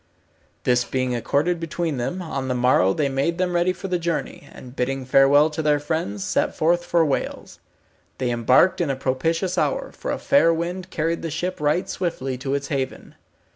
This 0.63 0.83
being 0.83 1.13
accorded 1.13 1.59
between 1.59 1.97
them, 1.97 2.23
on 2.23 2.47
the 2.47 2.55
morrow 2.55 2.91
they 2.91 3.07
made 3.07 3.37
them 3.37 3.53
ready 3.53 3.71
for 3.71 3.87
the 3.87 3.99
journey, 3.99 4.49
and 4.51 4.75
bidding 4.75 5.05
farewell 5.05 5.51
to 5.51 5.61
their 5.61 5.79
friends, 5.79 6.23
set 6.23 6.55
forth 6.55 6.83
for 6.83 7.05
Wales. 7.05 7.59
They 8.17 8.31
embarked 8.31 8.81
in 8.81 8.89
a 8.89 8.95
propitious 8.95 9.59
hour, 9.59 9.91
for 9.91 10.09
a 10.09 10.17
fair 10.17 10.51
wind 10.51 10.89
carried 10.89 11.21
the 11.21 11.29
ship 11.29 11.61
right 11.61 11.87
swiftly 11.87 12.35
to 12.39 12.55
its 12.55 12.69
haven. 12.69 13.13